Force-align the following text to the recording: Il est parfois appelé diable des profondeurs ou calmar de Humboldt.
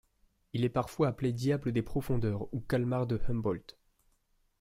Il 0.53 0.65
est 0.65 0.69
parfois 0.69 1.09
appelé 1.09 1.31
diable 1.31 1.71
des 1.71 1.83
profondeurs 1.83 2.51
ou 2.55 2.59
calmar 2.59 3.05
de 3.05 3.21
Humboldt. 3.29 3.77